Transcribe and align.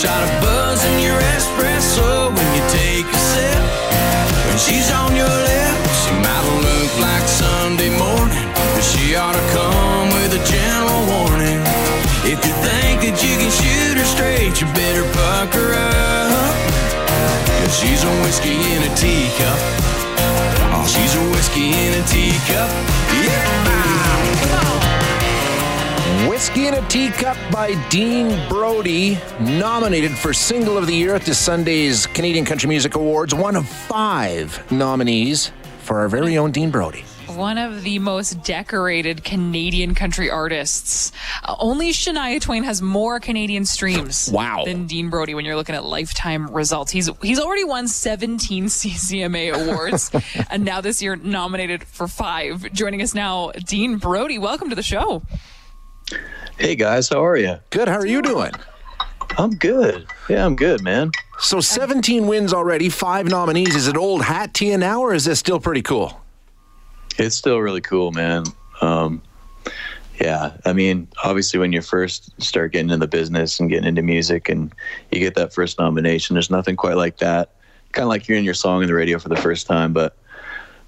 shot 0.00 0.24
of 0.24 0.40
buzz 0.40 0.82
in 0.86 1.04
your 1.04 1.20
espresso 1.36 2.32
when 2.32 2.48
you 2.56 2.64
take 2.72 3.04
a 3.04 3.20
sip. 3.20 3.64
When 4.48 4.56
she's 4.56 4.88
on 4.96 5.12
your 5.12 5.28
lips, 5.28 5.92
she 6.08 6.12
might 6.24 6.46
look 6.64 6.92
like 7.04 7.28
Sunday 7.28 7.92
morning, 8.00 8.48
but 8.56 8.80
she 8.80 9.14
ought 9.14 9.36
to 9.36 9.46
come 9.52 10.08
with 10.16 10.40
a 10.40 10.42
gentle 10.48 11.04
warning. 11.12 11.60
If 12.24 12.40
you 12.48 12.54
think 12.64 13.04
that 13.04 13.16
you 13.20 13.34
can 13.36 13.52
shoot 13.52 14.00
her 14.00 14.08
straight, 14.08 14.56
you 14.56 14.66
better 14.72 15.04
puck 15.12 15.52
her 15.52 15.76
up. 15.76 16.56
Cause 17.60 17.76
she's 17.76 18.00
a 18.00 18.12
whiskey 18.24 18.56
in 18.56 18.80
a 18.80 18.92
teacup. 18.96 19.60
Oh, 20.72 20.88
she's 20.88 21.12
a 21.12 21.24
whiskey 21.36 21.76
in 21.76 21.92
a 21.99 21.99
Whiskey 26.60 26.76
in 26.78 26.84
a 26.84 26.88
Teacup 26.88 27.36
by 27.50 27.74
Dean 27.88 28.46
Brody, 28.50 29.18
nominated 29.40 30.10
for 30.10 30.34
Single 30.34 30.76
of 30.76 30.86
the 30.86 30.94
Year 30.94 31.14
at 31.14 31.22
this 31.22 31.38
Sunday's 31.38 32.06
Canadian 32.08 32.44
Country 32.44 32.68
Music 32.68 32.96
Awards, 32.96 33.34
one 33.34 33.56
of 33.56 33.66
five 33.66 34.70
nominees 34.70 35.52
for 35.78 35.98
our 36.00 36.08
very 36.08 36.36
own 36.36 36.50
Dean 36.50 36.70
Brody. 36.70 37.02
One 37.28 37.56
of 37.56 37.82
the 37.82 37.98
most 37.98 38.42
decorated 38.44 39.24
Canadian 39.24 39.94
country 39.94 40.28
artists. 40.28 41.12
Uh, 41.44 41.56
only 41.60 41.92
Shania 41.92 42.38
Twain 42.42 42.64
has 42.64 42.82
more 42.82 43.20
Canadian 43.20 43.64
streams 43.64 44.28
Wow. 44.32 44.64
than 44.66 44.86
Dean 44.86 45.08
Brody 45.08 45.34
when 45.34 45.46
you're 45.46 45.56
looking 45.56 45.74
at 45.74 45.84
lifetime 45.86 46.46
results. 46.52 46.92
He's 46.92 47.08
he's 47.22 47.40
already 47.40 47.64
won 47.64 47.88
17 47.88 48.64
CCMA 48.66 49.54
awards 49.54 50.10
and 50.50 50.64
now 50.66 50.82
this 50.82 51.00
year 51.00 51.16
nominated 51.16 51.84
for 51.84 52.06
5. 52.06 52.70
Joining 52.74 53.00
us 53.00 53.14
now, 53.14 53.50
Dean 53.52 53.96
Brody. 53.96 54.38
Welcome 54.38 54.68
to 54.68 54.76
the 54.76 54.82
show. 54.82 55.22
Hey 56.60 56.74
guys, 56.74 57.08
how 57.08 57.24
are 57.24 57.38
you? 57.38 57.58
Good, 57.70 57.88
how 57.88 57.96
are 57.96 58.06
you 58.06 58.20
doing? 58.20 58.52
I'm 59.38 59.52
good. 59.52 60.06
Yeah, 60.28 60.44
I'm 60.44 60.56
good, 60.56 60.82
man. 60.82 61.10
So 61.38 61.62
17 61.62 62.26
wins 62.26 62.52
already, 62.52 62.90
five 62.90 63.26
nominees. 63.26 63.74
Is 63.74 63.88
it 63.88 63.96
old 63.96 64.22
hat 64.22 64.52
to 64.54 64.66
you 64.66 64.76
now, 64.76 65.00
or 65.00 65.14
is 65.14 65.24
this 65.24 65.38
still 65.38 65.58
pretty 65.58 65.80
cool? 65.80 66.20
It's 67.16 67.34
still 67.34 67.60
really 67.60 67.80
cool, 67.80 68.12
man. 68.12 68.44
Um, 68.82 69.22
yeah, 70.20 70.58
I 70.66 70.74
mean, 70.74 71.08
obviously, 71.24 71.58
when 71.58 71.72
you 71.72 71.80
first 71.80 72.38
start 72.42 72.72
getting 72.72 72.90
into 72.90 72.98
the 72.98 73.08
business 73.08 73.58
and 73.58 73.70
getting 73.70 73.86
into 73.86 74.02
music, 74.02 74.50
and 74.50 74.70
you 75.10 75.18
get 75.18 75.36
that 75.36 75.54
first 75.54 75.78
nomination, 75.78 76.34
there's 76.34 76.50
nothing 76.50 76.76
quite 76.76 76.96
like 76.96 77.16
that. 77.20 77.52
Kind 77.92 78.02
of 78.02 78.10
like 78.10 78.26
hearing 78.26 78.44
your 78.44 78.52
song 78.52 78.82
on 78.82 78.86
the 78.86 78.92
radio 78.92 79.18
for 79.18 79.30
the 79.30 79.36
first 79.36 79.66
time, 79.66 79.94
but 79.94 80.14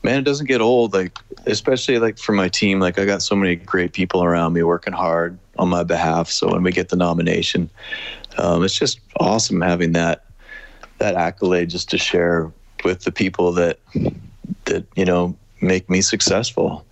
man, 0.03 0.19
it 0.19 0.25
doesn't 0.25 0.47
get 0.47 0.61
old. 0.61 0.93
Like, 0.93 1.19
especially 1.47 1.99
like 1.99 2.19
for 2.19 2.33
my 2.33 2.49
team, 2.49 2.81
like 2.81 2.99
I 2.99 3.05
got 3.05 3.23
so 3.23 3.35
many 3.35 3.57
great 3.57 3.93
people 3.93 4.23
around 4.23 4.53
me 4.53 4.63
working 4.63 4.93
hard 4.93 5.39
on 5.59 5.69
my 5.69 5.83
behalf. 5.83 6.29
So 6.29 6.53
when 6.53 6.63
we 6.63 6.73
get 6.73 6.89
the 6.89 6.97
nomination, 6.97 7.71
um, 8.39 8.65
it's 8.65 8.79
just 8.79 9.01
awesome 9.19 9.61
having 9.61 9.93
that 9.93 10.25
that 10.99 11.15
accolade 11.17 11.69
just 11.69 11.91
to 11.91 11.99
share 11.99 12.53
with 12.85 13.03
the 13.03 13.13
people 13.13 13.53
that 13.53 13.79
that 14.65 14.85
you 14.97 15.05
know 15.05 15.37
make 15.61 15.89
me 15.89 16.01
successful. 16.01 16.85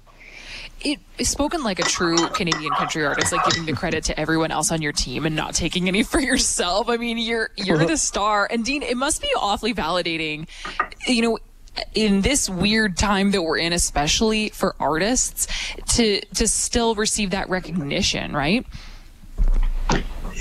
It 0.83 0.99
is 1.19 1.29
spoken 1.29 1.63
like 1.63 1.79
a 1.79 1.83
true 1.83 2.17
Canadian 2.29 2.73
country 2.73 3.05
artist, 3.05 3.33
like 3.33 3.45
giving 3.45 3.67
the 3.67 3.75
credit 3.75 4.03
to 4.05 4.19
everyone 4.19 4.51
else 4.51 4.73
on 4.73 4.81
your 4.81 4.93
team 4.93 5.27
and 5.27 5.37
not 5.37 5.55
taking 5.55 5.89
any 5.89 6.03
for 6.05 6.21
yourself. 6.21 6.89
I 6.89 6.97
mean, 6.97 7.19
you're 7.19 7.51
you're 7.57 7.85
the 7.85 7.99
star. 7.99 8.49
And 8.51 8.65
Dean, 8.65 8.83
it 8.83 8.97
must 8.97 9.21
be 9.21 9.29
awfully 9.37 9.75
validating, 9.75 10.49
you 11.07 11.23
know, 11.23 11.39
in 11.95 12.23
this 12.23 12.49
weird 12.49 12.97
time 12.97 13.31
that 13.33 13.43
we're 13.43 13.59
in, 13.59 13.73
especially 13.73 14.51
for 14.51 14.75
artists, 14.81 15.47
to 15.97 16.21
to 16.35 16.47
still 16.47 16.95
receive 16.95 17.31
that 17.31 17.49
recognition, 17.49 18.33
right? 18.33 18.67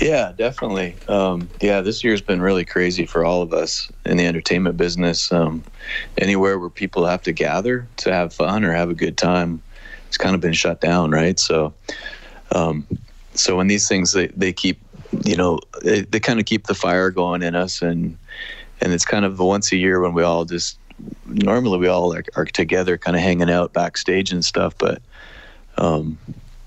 Yeah, 0.00 0.32
definitely. 0.34 0.96
Um, 1.08 1.50
yeah, 1.60 1.82
this 1.82 2.02
year's 2.02 2.22
been 2.22 2.40
really 2.40 2.64
crazy 2.64 3.04
for 3.04 3.24
all 3.24 3.42
of 3.42 3.52
us 3.52 3.92
in 4.06 4.16
the 4.16 4.26
entertainment 4.26 4.78
business. 4.78 5.30
Um, 5.30 5.62
anywhere 6.16 6.58
where 6.58 6.70
people 6.70 7.04
have 7.04 7.22
to 7.24 7.32
gather 7.32 7.86
to 7.98 8.12
have 8.12 8.32
fun 8.32 8.64
or 8.64 8.72
have 8.72 8.88
a 8.88 8.94
good 8.94 9.18
time, 9.18 9.62
it's 10.08 10.16
kind 10.16 10.34
of 10.34 10.40
been 10.40 10.54
shut 10.54 10.80
down, 10.80 11.10
right? 11.10 11.38
So, 11.38 11.74
um, 12.52 12.86
so 13.34 13.56
when 13.56 13.66
these 13.66 13.88
things 13.88 14.12
they, 14.12 14.28
they 14.28 14.52
keep, 14.54 14.80
you 15.24 15.36
know, 15.36 15.60
they, 15.82 16.00
they 16.02 16.18
kind 16.18 16.40
of 16.40 16.46
keep 16.46 16.66
the 16.66 16.74
fire 16.74 17.10
going 17.10 17.42
in 17.42 17.54
us, 17.54 17.82
and 17.82 18.16
and 18.80 18.92
it's 18.94 19.04
kind 19.04 19.26
of 19.26 19.36
the 19.36 19.44
once 19.44 19.70
a 19.72 19.76
year 19.76 20.00
when 20.00 20.14
we 20.14 20.22
all 20.22 20.46
just 20.46 20.78
normally 21.26 21.78
we 21.78 21.88
all 21.88 22.08
like 22.08 22.28
are 22.36 22.44
together, 22.44 22.98
kind 22.98 23.16
of 23.16 23.22
hanging 23.22 23.50
out 23.50 23.72
backstage 23.72 24.32
and 24.32 24.44
stuff, 24.44 24.74
but. 24.78 25.02
Um, 25.76 26.18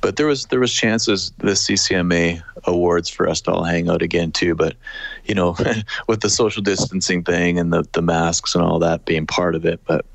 but 0.04 0.18
there 0.18 0.28
was 0.28 0.48
there 0.48 0.60
was 0.60 0.74
chances 0.74 1.32
the 1.38 1.52
CCMA 1.52 2.44
awards 2.66 3.10
for 3.10 3.30
us 3.30 3.40
to 3.42 3.52
all 3.52 3.64
hang 3.64 3.90
out 3.90 4.02
again 4.02 4.34
too. 4.34 4.54
But 4.54 4.76
you 5.24 5.34
know, 5.34 5.56
with 6.08 6.20
the 6.20 6.30
social 6.30 6.62
distancing 6.62 7.24
thing 7.24 7.58
and 7.58 7.72
the 7.72 7.88
the 7.94 8.02
masks 8.02 8.54
and 8.54 8.64
all 8.64 8.80
that 8.80 9.06
being 9.06 9.26
part 9.26 9.56
of 9.56 9.66
it. 9.66 9.80
But 9.86 10.06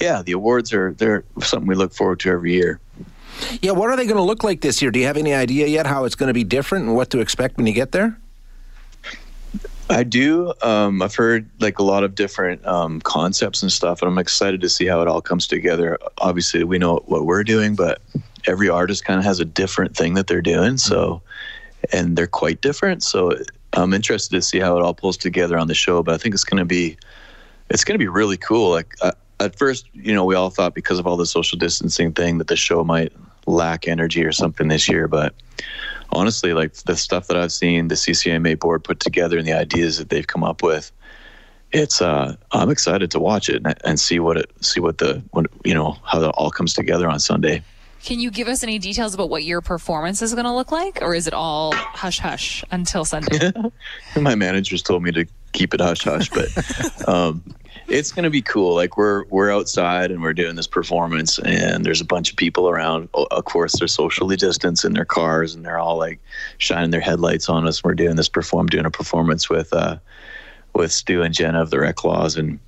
yeah, 0.00 0.22
the 0.22 0.32
awards 0.32 0.72
are 0.72 0.94
they're 0.94 1.22
something 1.42 1.68
we 1.68 1.76
look 1.76 1.94
forward 1.94 2.18
to 2.20 2.30
every 2.30 2.54
year. 2.54 2.80
Yeah, 3.62 3.70
what 3.70 3.88
are 3.88 3.96
they 3.96 4.04
going 4.04 4.16
to 4.16 4.22
look 4.22 4.42
like 4.42 4.60
this 4.60 4.82
year? 4.82 4.90
Do 4.90 4.98
you 4.98 5.06
have 5.06 5.16
any 5.16 5.32
idea 5.32 5.66
yet 5.66 5.86
how 5.86 6.04
it's 6.04 6.16
going 6.16 6.26
to 6.26 6.34
be 6.34 6.44
different 6.44 6.86
and 6.86 6.96
what 6.96 7.10
to 7.10 7.20
expect 7.20 7.56
when 7.56 7.66
you 7.66 7.72
get 7.72 7.92
there? 7.92 8.19
I 9.90 10.04
do. 10.04 10.54
Um, 10.62 11.02
I've 11.02 11.14
heard 11.14 11.50
like 11.58 11.80
a 11.80 11.82
lot 11.82 12.04
of 12.04 12.14
different 12.14 12.64
um, 12.64 13.00
concepts 13.00 13.60
and 13.62 13.72
stuff, 13.72 14.02
and 14.02 14.10
I'm 14.10 14.18
excited 14.18 14.60
to 14.60 14.68
see 14.68 14.86
how 14.86 15.02
it 15.02 15.08
all 15.08 15.20
comes 15.20 15.48
together. 15.48 15.98
Obviously, 16.18 16.62
we 16.62 16.78
know 16.78 17.02
what 17.06 17.26
we're 17.26 17.42
doing, 17.42 17.74
but 17.74 18.00
every 18.46 18.68
artist 18.68 19.04
kind 19.04 19.18
of 19.18 19.24
has 19.24 19.40
a 19.40 19.44
different 19.44 19.96
thing 19.96 20.14
that 20.14 20.28
they're 20.28 20.42
doing. 20.42 20.78
So, 20.78 21.22
and 21.92 22.16
they're 22.16 22.28
quite 22.28 22.62
different. 22.62 23.02
So, 23.02 23.34
I'm 23.72 23.92
interested 23.92 24.36
to 24.36 24.42
see 24.42 24.60
how 24.60 24.76
it 24.76 24.82
all 24.82 24.94
pulls 24.94 25.16
together 25.16 25.58
on 25.58 25.66
the 25.66 25.74
show. 25.74 26.02
But 26.02 26.14
I 26.14 26.18
think 26.18 26.34
it's 26.34 26.44
going 26.44 26.58
to 26.58 26.64
be, 26.64 26.96
it's 27.68 27.84
going 27.84 27.94
to 27.94 28.02
be 28.02 28.08
really 28.08 28.36
cool. 28.36 28.70
Like 28.70 28.94
uh, 29.02 29.12
at 29.40 29.56
first, 29.58 29.86
you 29.92 30.14
know, 30.14 30.24
we 30.24 30.34
all 30.34 30.50
thought 30.50 30.74
because 30.74 30.98
of 30.98 31.06
all 31.06 31.16
the 31.16 31.26
social 31.26 31.58
distancing 31.58 32.12
thing 32.12 32.38
that 32.38 32.46
the 32.46 32.56
show 32.56 32.84
might 32.84 33.12
lack 33.46 33.88
energy 33.88 34.24
or 34.24 34.32
something 34.32 34.68
this 34.68 34.88
year, 34.88 35.08
but 35.08 35.34
honestly, 36.12 36.52
like 36.52 36.74
the 36.74 36.96
stuff 36.96 37.26
that 37.28 37.36
I've 37.36 37.52
seen 37.52 37.88
the 37.88 37.94
CCMA 37.94 38.58
board 38.58 38.84
put 38.84 39.00
together 39.00 39.38
and 39.38 39.46
the 39.46 39.52
ideas 39.52 39.98
that 39.98 40.08
they've 40.08 40.26
come 40.26 40.44
up 40.44 40.62
with, 40.62 40.92
it's 41.72 42.02
uh, 42.02 42.36
I'm 42.52 42.70
excited 42.70 43.10
to 43.12 43.20
watch 43.20 43.48
it 43.48 43.62
and, 43.64 43.74
and 43.84 44.00
see 44.00 44.18
what 44.18 44.36
it 44.36 44.50
see 44.60 44.80
what 44.80 44.98
the 44.98 45.22
what, 45.30 45.46
you 45.64 45.74
know 45.74 45.96
how 46.04 46.22
it 46.22 46.26
all 46.26 46.50
comes 46.50 46.74
together 46.74 47.08
on 47.08 47.20
Sunday. 47.20 47.62
Can 48.02 48.18
you 48.18 48.30
give 48.30 48.48
us 48.48 48.62
any 48.62 48.78
details 48.78 49.14
about 49.14 49.28
what 49.28 49.44
your 49.44 49.60
performance 49.60 50.22
is 50.22 50.32
going 50.32 50.46
to 50.46 50.52
look 50.52 50.72
like, 50.72 51.02
or 51.02 51.14
is 51.14 51.26
it 51.26 51.34
all 51.34 51.72
hush 51.74 52.18
hush 52.18 52.64
until 52.70 53.04
Sunday? 53.04 53.52
My 54.16 54.34
managers 54.34 54.82
told 54.82 55.02
me 55.02 55.12
to 55.12 55.26
keep 55.52 55.74
it 55.74 55.80
hush 55.80 56.04
hush, 56.04 56.30
but 56.30 57.08
um, 57.08 57.44
it's 57.90 58.12
going 58.12 58.24
to 58.24 58.30
be 58.30 58.42
cool. 58.42 58.74
Like 58.74 58.96
we're 58.96 59.24
we're 59.24 59.52
outside 59.52 60.10
and 60.10 60.22
we're 60.22 60.32
doing 60.32 60.56
this 60.56 60.66
performance, 60.66 61.38
and 61.40 61.84
there's 61.84 62.00
a 62.00 62.04
bunch 62.04 62.30
of 62.30 62.36
people 62.36 62.68
around. 62.68 63.08
Of 63.14 63.44
course, 63.44 63.78
they're 63.78 63.88
socially 63.88 64.36
distanced 64.36 64.84
in 64.84 64.92
their 64.92 65.04
cars, 65.04 65.54
and 65.54 65.64
they're 65.64 65.78
all 65.78 65.98
like 65.98 66.20
shining 66.58 66.90
their 66.90 67.00
headlights 67.00 67.48
on 67.48 67.66
us. 67.66 67.82
We're 67.82 67.94
doing 67.94 68.16
this 68.16 68.28
perform 68.28 68.68
doing 68.68 68.86
a 68.86 68.90
performance 68.90 69.50
with 69.50 69.72
uh, 69.72 69.98
with 70.74 70.92
Stu 70.92 71.22
and 71.22 71.34
Jenna 71.34 71.60
of 71.60 71.70
the 71.70 71.78
Reklaws, 71.78 72.38
and 72.38 72.60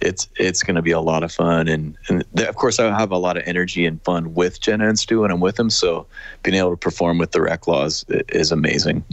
it's 0.00 0.28
it's 0.36 0.62
going 0.62 0.76
to 0.76 0.82
be 0.82 0.90
a 0.90 1.00
lot 1.00 1.22
of 1.22 1.32
fun. 1.32 1.68
And 1.68 1.96
and 2.08 2.24
of 2.40 2.56
course, 2.56 2.80
I 2.80 2.86
have 2.98 3.12
a 3.12 3.18
lot 3.18 3.36
of 3.36 3.44
energy 3.46 3.86
and 3.86 4.02
fun 4.02 4.34
with 4.34 4.60
Jenna 4.60 4.88
and 4.88 4.98
Stu 4.98 5.20
when 5.20 5.30
I'm 5.30 5.40
with 5.40 5.56
them. 5.56 5.70
So 5.70 6.06
being 6.42 6.56
able 6.56 6.70
to 6.70 6.76
perform 6.76 7.18
with 7.18 7.30
the 7.32 7.40
Reklaws 7.40 8.04
is 8.34 8.52
amazing. 8.52 9.04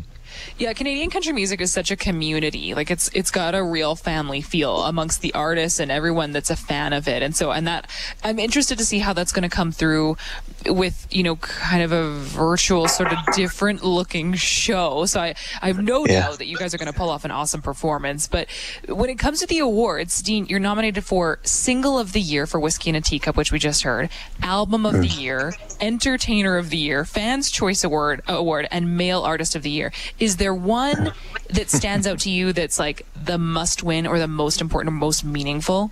Yeah, 0.58 0.74
Canadian 0.74 1.10
country 1.10 1.34
music 1.34 1.62
is 1.62 1.72
such 1.72 1.92
a 1.92 1.96
community. 1.96 2.74
Like 2.74 2.92
it's 2.92 3.10
it's 3.14 3.32
got 3.32 3.56
a 3.56 3.64
real 3.64 3.96
family 3.96 4.42
feel 4.42 4.84
amongst 4.84 5.22
the 5.22 5.34
artists 5.34 5.80
and 5.80 5.92
everyone 5.92 6.32
that's 6.32 6.50
a 6.50 6.56
fan 6.56 6.94
of 6.94 7.08
it. 7.08 7.22
And 7.22 7.36
so 7.36 7.52
and 7.52 7.68
that 7.68 7.90
I'm 8.24 8.40
interested 8.40 8.78
to 8.78 8.86
see 8.86 9.00
how 9.00 9.14
that's 9.14 9.32
going 9.32 9.44
to 9.44 9.56
come 9.56 9.72
through 9.72 10.18
with, 10.66 11.08
you 11.12 11.24
know, 11.24 11.36
kind 11.38 11.84
of 11.84 11.92
a 11.92 12.10
virtual 12.12 12.88
sort 12.88 13.12
of 13.12 13.18
different 13.36 13.84
looking 13.84 14.34
show. 14.34 15.06
So 15.06 15.20
I 15.20 15.36
I 15.62 15.68
have 15.68 15.80
no 15.80 16.06
Yeah. 16.06 16.22
doubt 16.22 16.40
that 16.40 16.48
you 16.48 16.58
guys 16.58 16.74
are 16.74 16.78
going 16.78 16.92
to 16.92 16.98
pull 16.98 17.10
off 17.10 17.24
an 17.26 17.32
awesome 17.32 17.62
performance. 17.62 18.28
But 18.28 18.48
when 18.88 19.10
it 19.10 19.20
comes 19.20 19.40
to 19.42 19.48
the 19.48 19.60
awards, 19.60 20.22
Dean, 20.22 20.46
you're 20.48 20.60
nominated 20.60 21.04
for 21.06 21.40
Single 21.44 22.00
of 22.00 22.14
the 22.14 22.22
Year 22.22 22.48
for 22.48 22.60
Whiskey 22.60 22.90
in 22.90 22.96
a 22.96 23.02
Teacup, 23.02 23.38
which 23.38 23.52
we 23.52 23.60
just 23.60 23.84
heard, 23.84 24.10
Album 24.42 24.86
of 24.86 24.94
the 24.94 25.08
mm. 25.08 25.22
Year, 25.22 25.54
Entertainer 25.80 26.58
of 26.58 26.70
the 26.70 26.78
Year, 26.78 27.06
Fans 27.06 27.52
Choice 27.52 27.84
Award 27.84 28.22
Award, 28.28 28.68
and 28.72 28.98
Male 28.98 29.22
Artist 29.22 29.56
of 29.56 29.62
the 29.62 29.70
Year. 29.70 29.92
Is 30.20 30.25
there 30.38 30.54
one 30.54 31.14
that 31.50 31.70
stands 31.70 32.08
out 32.08 32.20
to 32.20 32.30
you 32.30 32.54
that's 32.54 32.80
like 32.80 33.06
the 33.16 33.38
must 33.38 33.84
win 33.84 34.08
or 34.08 34.20
the 34.20 34.28
most 34.28 34.62
important 34.62 34.94
or 34.94 34.98
most 34.98 35.24
meaningful? 35.24 35.92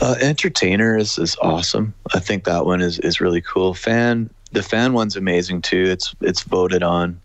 Uh, 0.00 0.14
entertainer 0.20 0.96
is, 0.96 1.18
is 1.18 1.36
awesome. 1.42 1.94
I 2.14 2.20
think 2.20 2.44
that 2.44 2.64
one 2.64 2.80
is, 2.80 2.98
is 3.00 3.20
really 3.20 3.40
cool. 3.40 3.74
Fan 3.74 4.30
the 4.52 4.62
fan 4.62 4.92
one's 4.92 5.16
amazing 5.16 5.62
too. 5.62 5.84
It's 5.84 6.14
it's 6.20 6.42
voted 6.42 6.82
on. 6.82 7.20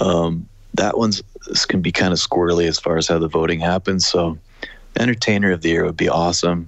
Um, 0.00 0.48
that 0.74 0.96
one's 0.98 1.22
can 1.68 1.80
be 1.80 1.92
kind 1.92 2.12
of 2.12 2.18
squirrely 2.18 2.66
as 2.66 2.78
far 2.78 2.96
as 2.96 3.08
how 3.08 3.18
the 3.18 3.28
voting 3.28 3.60
happens. 3.60 4.06
So, 4.06 4.38
entertainer 4.98 5.52
of 5.52 5.62
the 5.62 5.70
year 5.70 5.84
would 5.84 5.96
be 5.96 6.08
awesome. 6.08 6.66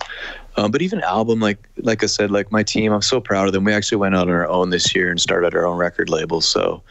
Um, 0.57 0.71
but 0.71 0.83
even 0.83 1.01
album, 1.03 1.41
like 1.41 1.69
like 1.79 2.03
I 2.03 2.07
said, 2.07 2.31
like 2.31 2.53
my 2.53 2.63
team, 2.63 2.93
I'm 2.93 3.03
so 3.03 3.21
proud 3.21 3.47
of 3.47 3.53
them. 3.53 3.65
We 3.65 3.73
actually 3.73 3.99
went 3.99 4.15
out 4.15 4.29
on 4.29 4.35
our 4.35 4.49
own 4.49 4.71
this 4.71 4.95
year 4.95 5.11
and 5.11 5.21
started 5.21 5.55
our 5.55 5.67
own 5.67 5.79
record 5.79 6.09
label. 6.09 6.41
So, 6.41 6.83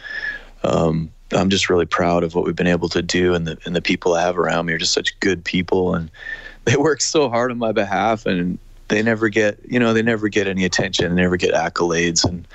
um, 0.63 1.11
I'm 1.31 1.49
just 1.49 1.69
really 1.69 1.85
proud 1.85 2.23
of 2.23 2.35
what 2.35 2.45
we've 2.45 2.55
been 2.55 2.67
able 2.67 2.89
to 2.89 3.01
do, 3.01 3.33
and 3.33 3.47
the 3.47 3.57
and 3.65 3.75
the 3.75 3.81
people 3.81 4.13
I 4.13 4.21
have 4.21 4.37
around 4.37 4.65
me 4.65 4.73
are 4.73 4.77
just 4.77 4.93
such 4.93 5.19
good 5.19 5.43
people, 5.43 5.95
and 5.95 6.09
they 6.65 6.75
work 6.75 7.01
so 7.01 7.29
hard 7.29 7.51
on 7.51 7.57
my 7.57 7.71
behalf, 7.71 8.25
and 8.25 8.57
they 8.87 9.01
never 9.01 9.29
get 9.29 9.57
you 9.67 9.79
know 9.79 9.93
they 9.93 10.01
never 10.01 10.27
get 10.27 10.47
any 10.47 10.65
attention, 10.65 11.15
they 11.15 11.21
never 11.21 11.37
get 11.37 11.53
accolades, 11.53 12.23
and 12.25 12.47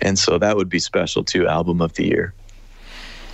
and 0.00 0.18
so 0.18 0.38
that 0.38 0.56
would 0.56 0.68
be 0.68 0.78
special 0.78 1.22
too. 1.24 1.46
Album 1.46 1.80
of 1.80 1.92
the 1.94 2.06
year. 2.06 2.32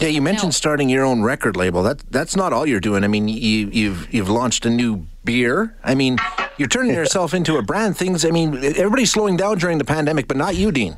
Yeah, 0.00 0.08
you 0.08 0.22
mentioned 0.22 0.48
Now- 0.48 0.52
starting 0.52 0.88
your 0.88 1.04
own 1.04 1.22
record 1.22 1.56
label. 1.56 1.82
That 1.82 1.98
that's 2.10 2.34
not 2.34 2.52
all 2.52 2.66
you're 2.66 2.80
doing. 2.80 3.04
I 3.04 3.08
mean, 3.08 3.28
you, 3.28 3.68
you've 3.70 4.12
you've 4.12 4.30
launched 4.30 4.64
a 4.64 4.70
new 4.70 5.06
beer. 5.24 5.76
I 5.84 5.94
mean, 5.94 6.16
you're 6.56 6.68
turning 6.68 6.94
yourself 7.00 7.34
into 7.34 7.58
a 7.58 7.62
brand. 7.62 7.96
Things. 7.98 8.24
I 8.24 8.30
mean, 8.30 8.56
everybody's 8.56 9.12
slowing 9.12 9.36
down 9.36 9.58
during 9.58 9.78
the 9.78 9.84
pandemic, 9.84 10.26
but 10.26 10.38
not 10.38 10.56
you, 10.56 10.72
Dean. 10.72 10.96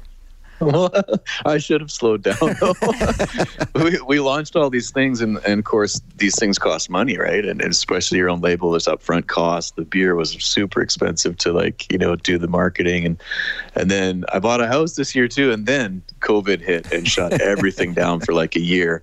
Well, 0.61 0.93
I 1.45 1.59
should 1.59 1.81
have 1.81 1.91
slowed 1.91 2.23
down. 2.23 2.37
though. 2.61 2.75
we, 3.75 4.01
we 4.03 4.21
launched 4.21 4.57
all 4.57 4.71
these 4.71 4.91
things, 4.91 5.21
and, 5.21 5.39
and 5.47 5.59
of 5.59 5.65
course, 5.65 6.01
these 6.17 6.39
things 6.39 6.59
cost 6.59 6.91
money, 6.91 7.19
right? 7.19 7.45
And, 7.45 7.61
and 7.61 7.71
especially 7.71 8.19
your 8.19 8.31
own 8.31 8.41
label, 8.41 8.71
there's 8.71 8.87
upfront 8.87 9.27
cost. 9.27 9.77
The 9.77 9.85
beer 9.85 10.15
was 10.15 10.33
super 10.33 10.81
expensive 10.81 11.37
to 11.39 11.53
like 11.53 11.91
you 11.91 11.99
know 11.99 12.17
do 12.17 12.39
the 12.39 12.49
marketing, 12.49 13.05
and 13.05 13.23
and 13.75 13.91
then 13.91 14.25
I 14.33 14.39
bought 14.39 14.61
a 14.61 14.67
house 14.67 14.95
this 14.95 15.15
year 15.15 15.29
too, 15.29 15.53
and 15.53 15.67
then 15.67 16.03
COVID 16.21 16.61
hit 16.61 16.93
and 16.93 17.09
shut 17.09 17.33
everything 17.41 17.93
down 17.95 18.21
for 18.21 18.33
like 18.33 18.57
a 18.57 18.61
year, 18.61 19.03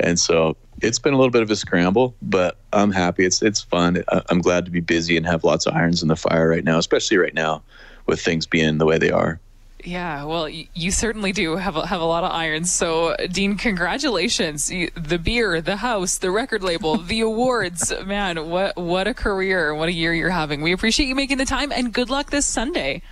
and 0.00 0.18
so 0.18 0.56
it's 0.82 0.98
been 0.98 1.14
a 1.14 1.16
little 1.16 1.30
bit 1.30 1.42
of 1.42 1.50
a 1.50 1.56
scramble, 1.56 2.14
but 2.20 2.58
I'm 2.72 2.90
happy. 2.90 3.24
It's 3.24 3.42
it's 3.42 3.60
fun. 3.60 4.02
I'm 4.28 4.40
glad 4.40 4.64
to 4.66 4.70
be 4.70 4.80
busy 4.80 5.16
and 5.16 5.26
have 5.26 5.44
lots 5.44 5.66
of 5.66 5.74
irons 5.74 6.02
in 6.02 6.08
the 6.08 6.16
fire 6.16 6.48
right 6.48 6.64
now, 6.64 6.78
especially 6.78 7.16
right 7.16 7.34
now 7.34 7.62
with 8.06 8.20
things 8.20 8.46
being 8.46 8.78
the 8.78 8.86
way 8.86 8.98
they 8.98 9.10
are. 9.10 9.40
Yeah, 9.84 10.24
well, 10.24 10.48
you 10.48 10.90
certainly 10.90 11.30
do 11.32 11.54
have 11.56 11.76
a, 11.76 11.86
have 11.86 12.00
a 12.00 12.04
lot 12.04 12.24
of 12.24 12.32
irons. 12.32 12.72
So, 12.72 13.14
Dean, 13.30 13.56
congratulations! 13.56 14.66
The 14.68 15.18
beer, 15.22 15.60
the 15.60 15.76
house, 15.76 16.18
the 16.18 16.30
record 16.30 16.62
label, 16.64 16.96
the 17.02 17.20
awards. 17.20 17.92
Man, 18.04 18.48
what 18.50 18.76
what 18.76 19.06
a 19.06 19.14
career! 19.14 19.74
What 19.74 19.88
a 19.88 19.92
year 19.92 20.12
you're 20.12 20.30
having. 20.30 20.60
We 20.62 20.72
appreciate 20.72 21.06
you 21.06 21.14
making 21.14 21.38
the 21.38 21.44
time, 21.44 21.70
and 21.72 21.92
good 21.92 22.10
luck 22.10 22.30
this 22.30 22.46
Sunday. 22.46 23.02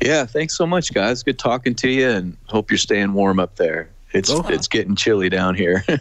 Yeah, 0.00 0.24
thanks 0.26 0.56
so 0.56 0.66
much, 0.66 0.92
guys. 0.94 1.22
Good 1.22 1.38
talking 1.38 1.74
to 1.76 1.88
you, 1.88 2.08
and 2.08 2.36
hope 2.46 2.70
you're 2.70 2.78
staying 2.78 3.12
warm 3.12 3.38
up 3.38 3.56
there. 3.56 3.90
It's 4.12 4.30
Oh. 4.30 4.44
it's 4.48 4.68
getting 4.68 4.96
chilly 4.96 5.28
down 5.28 5.54
here. 5.54 5.84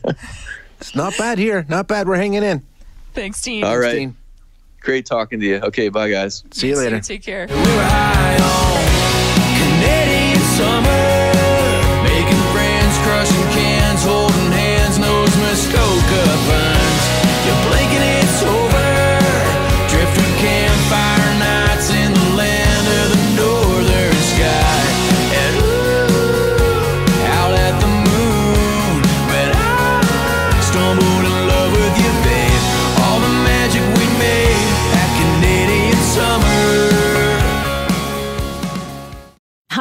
It's 0.79 0.95
not 0.95 1.17
bad 1.17 1.37
here. 1.37 1.65
Not 1.69 1.87
bad. 1.87 2.09
We're 2.09 2.17
hanging 2.17 2.43
in. 2.43 2.61
Thanks, 3.13 3.41
Dean. 3.41 3.63
All 3.63 3.77
right, 3.79 3.93
Dean. 3.95 4.17
great 4.81 5.05
talking 5.05 5.39
to 5.39 5.45
you. 5.45 5.55
Okay, 5.57 5.87
bye, 5.87 6.09
guys. 6.09 6.43
See 6.51 6.67
you 6.67 6.75
later. 6.77 6.99
Take 6.99 7.23
care. 7.23 7.47